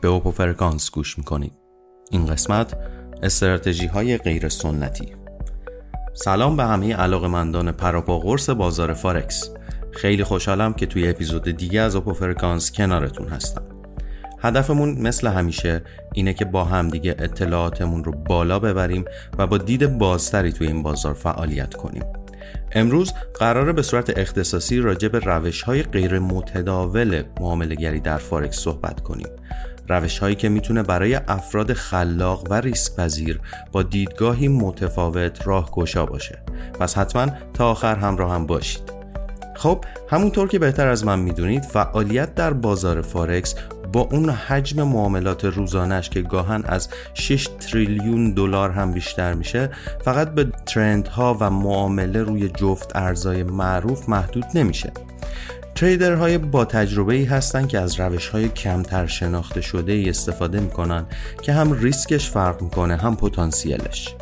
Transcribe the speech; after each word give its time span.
به 0.00 0.08
اوپو 0.08 0.30
فرکانس 0.30 0.90
گوش 0.90 1.18
می‌کنید 1.18 1.52
این 2.10 2.26
قسمت 2.26 2.74
استراتژی 3.22 3.86
های 3.86 4.18
غیر 4.18 4.48
سنتی 4.48 5.12
سلام 6.14 6.56
به 6.56 6.64
همه 6.64 6.94
علاقمندان 6.94 7.72
پروپاقرص 7.72 8.50
بازار 8.50 8.92
فارکس. 8.92 9.50
خیلی 9.92 10.24
خوشحالم 10.24 10.72
که 10.72 10.86
توی 10.86 11.08
اپیزود 11.08 11.50
دیگه 11.50 11.80
از 11.80 11.94
اوپو 11.94 12.12
فرکانس 12.12 12.72
کنارتون 12.72 13.28
هستم. 13.28 13.62
هدفمون 14.38 14.98
مثل 15.00 15.26
همیشه 15.26 15.82
اینه 16.14 16.34
که 16.34 16.44
با 16.44 16.64
همدیگه 16.64 17.16
اطلاعاتمون 17.18 18.04
رو 18.04 18.12
بالا 18.12 18.58
ببریم 18.58 19.04
و 19.38 19.46
با 19.46 19.58
دید 19.58 19.98
بازتری 19.98 20.52
توی 20.52 20.66
این 20.66 20.82
بازار 20.82 21.14
فعالیت 21.14 21.74
کنیم. 21.74 22.04
امروز 22.72 23.12
قراره 23.38 23.72
به 23.72 23.82
صورت 23.82 24.18
اختصاصی 24.18 24.78
راجع 24.78 25.08
به 25.08 25.18
روش 25.18 25.62
های 25.62 25.82
غیر 25.82 26.18
متداول 26.18 27.22
معامله 27.40 27.74
گری 27.74 28.00
در 28.00 28.18
فارکس 28.18 28.58
صحبت 28.58 29.00
کنیم. 29.00 29.28
روش 29.90 30.18
هایی 30.18 30.34
که 30.34 30.48
می‌تونه 30.48 30.82
برای 30.82 31.14
افراد 31.14 31.72
خلاق 31.72 32.46
و 32.50 32.54
ریسک 32.54 32.96
پذیر 32.96 33.40
با 33.72 33.82
دیدگاهی 33.82 34.48
متفاوت 34.48 35.46
راهگشا 35.46 36.06
باشه. 36.06 36.42
پس 36.80 36.98
حتما 36.98 37.26
تا 37.54 37.70
آخر 37.70 37.96
همراه 37.96 38.34
هم 38.34 38.46
باشید. 38.46 38.92
خب 39.56 39.84
همونطور 40.08 40.48
که 40.48 40.58
بهتر 40.58 40.88
از 40.88 41.04
من 41.04 41.18
می‌دونید 41.18 41.62
فعالیت 41.62 42.34
در 42.34 42.52
بازار 42.52 43.02
فارکس 43.02 43.54
با 43.92 44.00
اون 44.00 44.30
حجم 44.30 44.82
معاملات 44.82 45.44
روزانش 45.44 46.10
که 46.10 46.22
گاهن 46.22 46.62
از 46.66 46.88
6 47.14 47.48
تریلیون 47.60 48.30
دلار 48.34 48.70
هم 48.70 48.92
بیشتر 48.92 49.34
میشه 49.34 49.70
فقط 50.04 50.30
به 50.34 50.44
ترند 50.66 51.08
ها 51.08 51.36
و 51.40 51.50
معامله 51.50 52.22
روی 52.22 52.48
جفت 52.48 52.96
ارزای 52.96 53.42
معروف 53.42 54.08
محدود 54.08 54.44
نمیشه. 54.54 54.92
trader 55.80 56.23
های 56.23 56.38
با 56.38 56.64
تجربه 56.64 57.14
ای 57.14 57.24
هستند 57.24 57.68
که 57.68 57.78
از 57.78 58.00
روش 58.00 58.28
های 58.28 58.48
کمتر 58.48 59.06
شناخته 59.06 59.60
شده 59.60 59.92
ای 59.92 60.08
استفاده 60.08 60.60
می‌کنن 60.60 61.06
که 61.42 61.52
هم 61.52 61.72
ریسکش 61.72 62.30
فرق 62.30 62.62
می‌کنه 62.62 62.96
هم 62.96 63.16
پتانسیلش. 63.16 64.14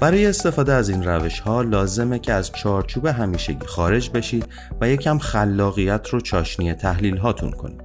برای 0.00 0.26
استفاده 0.26 0.72
از 0.72 0.88
این 0.88 1.04
روش 1.04 1.40
ها 1.40 1.62
لازمه 1.62 2.18
که 2.18 2.32
از 2.32 2.52
چارچوب 2.52 3.06
همیشگی 3.06 3.66
خارج 3.66 4.10
بشید 4.10 4.46
و 4.80 4.88
یکم 4.88 5.18
خلاقیت 5.18 6.08
رو 6.08 6.20
چاشنی 6.20 6.74
تحلیل 6.74 7.16
هاتون 7.16 7.50
کنید. 7.50 7.82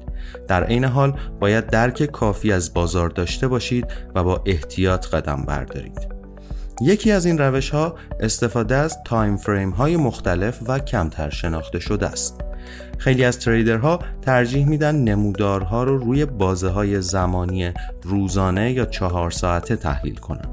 در 0.48 0.64
عین 0.64 0.86
حال 0.86 1.20
باید 1.40 1.68
درک 1.68 2.04
کافی 2.04 2.52
از 2.52 2.74
بازار 2.74 3.10
داشته 3.10 3.48
باشید 3.48 3.86
و 4.16 4.24
با 4.24 4.44
احتیاط 4.46 5.08
قدم 5.08 5.44
بردارید. 5.48 6.08
یکی 6.82 7.12
از 7.12 7.26
این 7.26 7.38
روش 7.38 7.70
ها 7.70 7.96
استفاده 8.20 8.76
از 8.76 8.98
time 9.06 9.38
frame 9.38 9.70
های 9.70 9.98
مختلف 9.98 10.60
و 10.68 10.80
کمتر 10.80 11.30
شناخته 11.30 11.80
شده 11.80 12.08
است. 12.08 12.51
خیلی 12.98 13.24
از 13.24 13.40
تریدرها 13.40 14.00
ترجیح 14.22 14.68
میدن 14.68 14.96
نمودارها 14.96 15.84
رو 15.84 15.98
روی 15.98 16.26
بازه 16.26 16.70
های 16.70 17.02
زمانی 17.02 17.72
روزانه 18.04 18.72
یا 18.72 18.86
چهار 18.86 19.32
ساعته 19.32 19.76
تحلیل 19.76 20.16
کنن. 20.16 20.50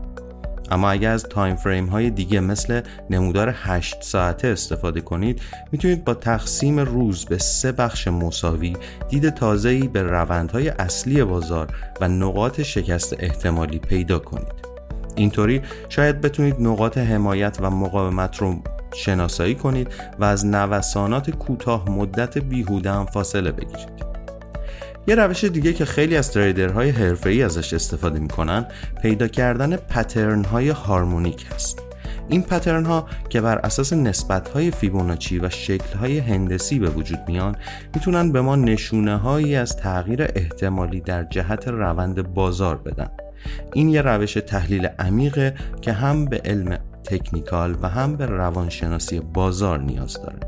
اما 0.71 0.91
اگر 0.91 1.11
از 1.11 1.23
تایم 1.23 1.57
فریم 1.57 1.87
های 1.87 2.11
دیگه 2.11 2.41
مثل 2.41 2.81
نمودار 3.11 3.55
8 3.57 4.03
ساعته 4.03 4.49
استفاده 4.49 5.01
کنید 5.01 5.41
می‌تونید 5.73 6.05
با 6.05 6.15
تقسیم 6.15 6.81
روز 6.81 7.25
به 7.25 7.39
سه 7.39 7.73
بخش 7.73 8.09
مساوی 8.09 8.77
دید 9.09 9.31
تازه‌ای 9.31 9.89
به 9.89 10.03
روندهای 10.03 10.69
اصلی 10.69 11.25
بازار 11.25 11.69
و 12.01 12.09
نقاط 12.09 12.63
شکست 12.63 13.17
احتمالی 13.19 13.79
پیدا 13.79 14.19
کنید. 14.19 14.69
اینطوری 15.17 15.63
شاید 15.89 16.21
بتونید 16.21 16.57
نقاط 16.61 16.99
حمایت 16.99 17.59
و 17.61 17.71
مقاومت 17.71 18.37
رو 18.37 18.57
شناسایی 18.95 19.55
کنید 19.55 19.89
و 20.19 20.25
از 20.25 20.47
نوسانات 20.47 21.31
کوتاه 21.31 21.91
مدت 21.91 22.39
بیهوده 22.39 22.91
هم 22.91 23.07
فاصله 23.07 23.53
بگیرید. 23.53 24.09
یه 25.07 25.15
روش 25.15 25.45
دیگه 25.45 25.73
که 25.73 25.85
خیلی 25.85 26.17
از 26.17 26.33
تریدرهای 26.33 26.91
حرفه‌ای 26.91 27.43
ازش 27.43 27.75
استفاده 27.75 28.19
می‌کنن 28.19 28.67
پیدا 29.03 29.29
کردن 29.29 29.77
پترن 29.77 30.45
های 30.45 30.69
هارمونیک 30.69 31.47
هست. 31.55 31.83
این 32.29 32.43
پترن 32.43 32.85
ها 32.85 33.07
که 33.29 33.41
بر 33.41 33.59
اساس 33.59 33.93
نسبت 33.93 34.49
های 34.49 34.71
فیبوناچی 34.71 35.39
و 35.39 35.51
شکل 35.51 35.99
های 35.99 36.19
هندسی 36.19 36.79
به 36.79 36.91
وجود 36.91 37.19
میان 37.29 37.57
می‌تونن 37.95 38.33
به 38.33 38.41
ما 38.41 38.57
نشونه 38.57 39.17
هایی 39.17 39.57
از 39.57 39.77
تغییر 39.77 40.23
احتمالی 40.23 41.01
در 41.01 41.25
جهت 41.25 41.69
روند 41.69 42.35
بازار 42.35 42.77
بدن. 42.77 43.11
این 43.73 43.89
یه 43.89 44.03
روش 44.03 44.35
تحلیل 44.35 44.87
عمیقه 44.99 45.55
که 45.81 45.93
هم 45.93 46.25
به 46.25 46.41
علم 46.45 46.79
تکنیکال 47.09 47.77
و 47.83 47.89
هم 47.89 48.17
به 48.17 48.27
روانشناسی 48.27 49.21
بازار 49.21 49.79
نیاز 49.79 50.23
داره. 50.23 50.39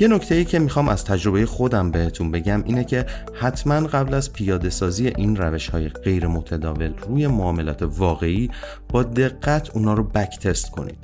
یه 0.00 0.08
نکته 0.08 0.34
ای 0.34 0.44
که 0.44 0.58
می‌خوام 0.58 0.88
از 0.88 1.04
تجربه 1.04 1.46
خودم 1.46 1.90
بهتون 1.90 2.30
بگم 2.30 2.62
اینه 2.64 2.84
که 2.84 3.06
حتما 3.34 3.74
قبل 3.74 4.14
از 4.14 4.32
پیاده 4.32 4.70
سازی 4.70 5.08
این 5.08 5.36
روش 5.36 5.68
های 5.68 5.88
غیر 5.88 6.26
متداول 6.26 6.92
روی 7.08 7.26
معاملات 7.26 7.82
واقعی 7.82 8.50
با 8.88 9.02
دقت 9.02 9.70
اونا 9.70 9.94
رو 9.94 10.04
بک 10.04 10.38
تست 10.38 10.70
کنید. 10.70 10.98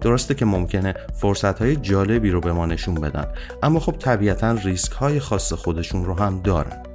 درسته 0.00 0.34
که 0.34 0.44
ممکنه 0.44 0.94
فرصت 1.14 1.58
های 1.58 1.76
جالبی 1.76 2.30
رو 2.30 2.40
به 2.40 2.52
ما 2.52 2.66
نشون 2.66 2.94
بدن 2.94 3.26
اما 3.62 3.80
خب 3.80 3.92
طبیعتا 3.92 4.52
ریسک 4.52 4.92
های 4.92 5.20
خاص 5.20 5.52
خودشون 5.52 6.04
رو 6.04 6.14
هم 6.14 6.40
دارن. 6.44 6.91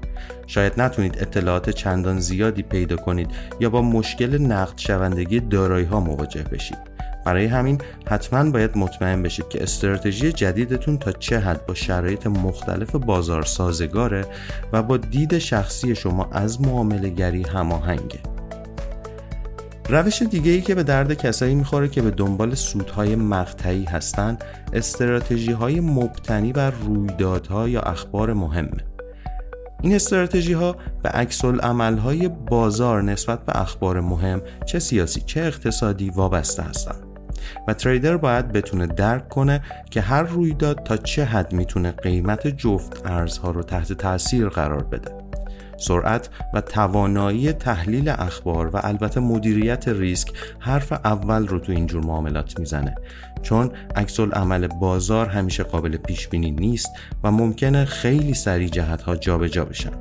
شاید 0.48 0.74
نتونید 0.82 1.18
اطلاعات 1.22 1.70
چندان 1.70 2.20
زیادی 2.20 2.64
پیدا 2.64 2.96
کنید 2.96 3.30
یا 3.60 3.70
با 3.70 3.82
مشکل 3.82 4.38
نقد 4.38 4.78
شوندگی 4.78 5.40
دارایی 5.40 5.86
ها 5.86 6.00
مواجه 6.00 6.44
بشید. 6.44 6.98
برای 7.26 7.46
همین 7.46 7.82
حتما 8.08 8.52
باید 8.52 8.78
مطمئن 8.78 9.24
بشید 9.24 9.48
که 9.50 9.64
استراتژی 9.64 10.32
جدیدتون 10.32 10.98
تا 10.98 11.12
چه 11.12 11.40
حد 11.40 11.66
با 11.66 11.74
شرایط 11.74 12.28
مختلف 12.28 12.96
بازار 12.96 13.44
سازگاره 13.44 14.26
و 14.74 14.84
با 14.84 14.98
دید 14.98 15.38
شخصی 15.38 15.96
شما 15.96 16.30
از 16.32 16.62
معامله 16.62 17.10
گری 17.10 17.44
هماهنگه. 17.44 18.20
روش 19.90 20.22
دیگه 20.22 20.52
ای 20.52 20.62
که 20.62 20.76
به 20.76 20.84
درد 20.84 21.14
کسایی 21.14 21.56
می‌خوره 21.56 21.88
که 21.88 22.02
به 22.02 22.12
دنبال 22.12 22.56
سودهای 22.56 23.16
مقطعی 23.16 23.84
هستند 23.84 24.44
استراتژی 24.74 25.52
های 25.52 25.80
مبتنی 25.80 26.54
بر 26.54 26.72
رویدادها 26.72 27.70
یا 27.70 27.82
اخبار 27.82 28.34
مهمه. 28.34 28.97
این 29.82 29.96
استراتژی 29.96 30.54
ها 30.54 30.76
به 31.04 31.10
عکس 31.10 31.46
های 31.46 32.28
بازار 32.28 33.02
نسبت 33.02 33.46
به 33.46 33.62
اخبار 33.62 34.02
مهم 34.02 34.42
چه 34.66 34.80
سیاسی 34.80 35.22
چه 35.22 35.42
اقتصادی 35.42 36.10
وابسته 36.10 36.64
هستند 36.64 37.04
و 37.68 37.74
تریدر 37.74 38.18
باید 38.18 38.52
بتونه 38.52 38.88
درک 38.88 39.30
کنه 39.30 39.62
که 39.92 40.02
هر 40.02 40.24
رویداد 40.24 40.84
تا 40.84 40.98
چه 40.98 41.26
حد 41.26 41.54
می‌تونه 41.54 41.92
قیمت 41.92 42.48
جفت 42.48 43.06
ارزها 43.06 43.52
رو 43.52 43.64
تحت 43.64 43.94
تاثیر 43.94 44.50
قرار 44.50 44.84
بده. 44.84 45.17
سرعت 45.78 46.30
و 46.54 46.62
توانایی 46.62 47.54
تحلیل 47.54 48.10
اخبار 48.10 48.76
و 48.76 48.80
البته 48.84 49.20
مدیریت 49.20 49.88
ریسک 49.88 50.32
حرف 50.60 50.92
اول 50.92 51.48
رو 51.48 51.60
تو 51.60 51.72
اینجور 51.72 52.06
معاملات 52.06 52.60
می‌زنه. 52.60 52.96
چون 53.42 53.72
عکس 53.96 54.20
عمل 54.20 54.68
بازار 54.68 55.26
همیشه 55.26 55.64
قابل 55.64 55.98
پیش 55.98 56.28
بینی 56.28 56.52
نیست 56.52 56.90
و 57.24 57.32
ممکنه 57.32 57.86
خیلی 57.86 58.34
سریع 58.34 58.68
جهت 58.68 59.02
ها 59.02 59.16
جابجا 59.16 59.66
بشن. 59.66 59.92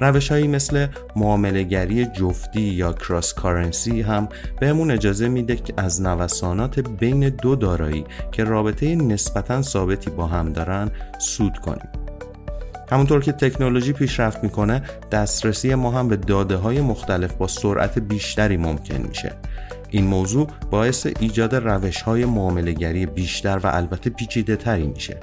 روش 0.00 0.30
هایی 0.30 0.48
مثل 0.48 0.86
معاملهگری 1.16 2.06
جفتی 2.06 2.60
یا 2.60 2.92
کراس 2.92 3.34
کارنسی 3.34 4.02
هم 4.02 4.28
بهمون 4.60 4.90
اجازه 4.90 5.28
میده 5.28 5.56
که 5.56 5.74
از 5.76 6.02
نوسانات 6.02 6.80
بین 6.80 7.28
دو 7.28 7.56
دارایی 7.56 8.04
که 8.32 8.44
رابطه 8.44 8.96
نسبتا 8.96 9.62
ثابتی 9.62 10.10
با 10.10 10.26
هم 10.26 10.52
دارن 10.52 10.90
سود 11.18 11.58
کنیم. 11.58 12.05
همونطور 12.90 13.22
که 13.22 13.32
تکنولوژی 13.32 13.92
پیشرفت 13.92 14.44
می‌کنه 14.44 14.82
دسترسی 15.12 15.74
ما 15.74 15.90
هم 15.90 16.08
به 16.08 16.16
داده 16.16 16.56
های 16.56 16.80
مختلف 16.80 17.34
با 17.34 17.46
سرعت 17.46 17.98
بیشتری 17.98 18.56
ممکن 18.56 18.96
میشه. 19.08 19.32
این 19.90 20.06
موضوع 20.06 20.46
باعث 20.70 21.06
ایجاد 21.20 21.54
روش 21.54 22.02
های 22.02 22.24
معاملگری 22.24 23.06
بیشتر 23.06 23.60
و 23.62 23.66
البته 23.66 24.10
پیچیده 24.10 24.56
تری 24.56 24.86
میشه. 24.86 25.16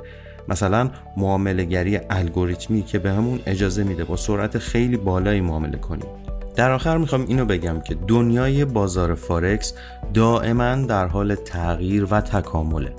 مثلا 0.48 0.90
معاملگری 1.18 2.00
الگوریتمی 2.10 2.84
که 2.84 3.00
به 3.00 3.12
همون 3.12 3.40
اجازه 3.46 3.84
میده 3.84 4.04
با 4.04 4.16
سرعت 4.16 4.58
خیلی 4.58 4.98
بالایی 4.98 5.42
معامله 5.42 5.78
کنیم. 5.78 6.08
در 6.56 6.72
آخر 6.72 6.98
می‌خوام 6.98 7.26
اینو 7.28 7.46
بگم 7.46 7.82
که 7.82 7.96
دنیای 8.08 8.66
بازار 8.66 9.16
فارکس 9.16 9.74
دائما 10.14 10.76
در 10.76 11.08
حال 11.08 11.36
تغییر 11.36 12.08
و 12.12 12.22
تکامله. 12.22 12.94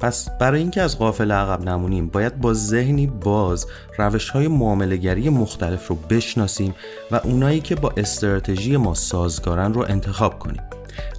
پس 0.00 0.28
برای 0.40 0.60
اینکه 0.60 0.82
از 0.82 0.98
قافل 0.98 1.32
عقب 1.32 1.68
نمونیم 1.68 2.08
باید 2.08 2.40
با 2.40 2.54
ذهنی 2.54 3.06
باز 3.06 3.66
روش 3.98 4.30
های 4.30 4.48
معاملگری 4.48 5.28
مختلف 5.28 5.88
رو 5.88 5.96
بشناسیم 5.96 6.74
و 7.10 7.20
اونایی 7.24 7.60
که 7.60 7.74
با 7.74 7.92
استراتژی 7.96 8.76
ما 8.76 8.94
سازگارن 8.94 9.74
رو 9.74 9.84
انتخاب 9.88 10.38
کنیم. 10.38 10.62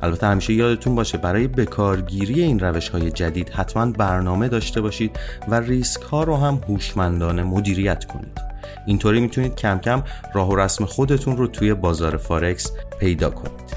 البته 0.01 0.27
همیشه 0.27 0.53
یادتون 0.53 0.95
باشه 0.95 1.17
برای 1.17 1.47
بکارگیری 1.47 2.43
این 2.43 2.59
روش 2.59 2.89
های 2.89 3.11
جدید 3.11 3.49
حتما 3.49 3.91
برنامه 3.91 4.47
داشته 4.47 4.81
باشید 4.81 5.19
و 5.47 5.55
ریسک 5.55 6.01
ها 6.01 6.23
رو 6.23 6.37
هم 6.37 6.61
هوشمندانه 6.67 7.43
مدیریت 7.43 8.05
کنید. 8.05 8.41
اینطوری 8.85 9.19
می‌تونید 9.19 9.55
کم 9.55 9.79
کم 9.79 10.03
راه 10.33 10.49
و 10.49 10.55
رسم 10.55 10.85
خودتون 10.85 11.37
رو 11.37 11.47
توی 11.47 11.73
بازار 11.73 12.17
فارکس 12.17 12.71
پیدا 12.99 13.29
کنید. 13.29 13.72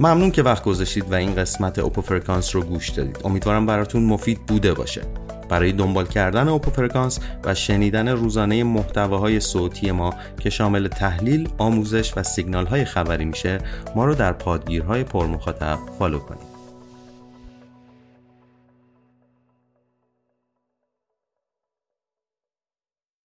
ممنون 0.00 0.30
که 0.30 0.42
وقت 0.42 0.64
گذاشتید 0.64 1.12
و 1.12 1.14
این 1.14 1.34
قسمت 1.34 1.78
اوپو 1.78 2.00
فرکانس 2.00 2.56
رو 2.56 2.62
گوش 2.62 2.88
دادید. 2.88 3.18
امیدوارم 3.24 3.66
براتون 3.66 4.02
مفید 4.02 4.46
بوده 4.46 4.74
باشه. 4.74 5.02
برای 5.48 5.72
دنبال 5.72 6.06
کردن 6.06 6.48
اوپو 6.48 6.70
فرکانس 6.70 7.20
و 7.44 7.54
شنیدن 7.54 8.08
روزانه 8.08 8.64
محتواهای 8.64 9.40
صوتی 9.40 9.90
ما 9.90 10.14
که 10.40 10.50
شامل 10.50 10.88
تحلیل، 10.88 11.48
آموزش 11.58 12.12
و 12.16 12.22
سیگنال 12.22 12.66
های 12.66 12.84
خبری 12.84 13.24
میشه 13.24 13.58
ما 13.96 14.04
رو 14.04 14.14
در 14.14 14.32
پادگیرهای 14.32 15.04
پرمخاطب 15.04 15.78
follow 15.98 16.18
کنید. 16.18 16.53